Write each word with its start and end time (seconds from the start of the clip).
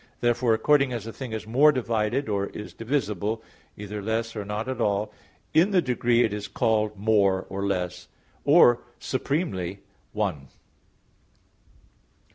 Therefore 0.19 0.55
according 0.55 0.91
as 0.93 1.05
a 1.05 1.13
thing 1.13 1.31
is 1.31 1.45
more 1.45 1.71
divided, 1.71 2.27
or 2.27 2.47
is 2.47 2.73
divisible, 2.73 3.43
either 3.77 4.01
less 4.01 4.35
or 4.35 4.43
not 4.43 4.67
at 4.67 4.81
all, 4.81 5.13
in 5.53 5.69
the 5.69 5.79
degree 5.79 6.23
it 6.23 6.33
is 6.33 6.47
called 6.47 6.97
more, 6.97 7.45
or 7.49 7.67
less, 7.67 8.07
or 8.43 8.81
supremely, 8.97 9.81
_one. 10.15 10.47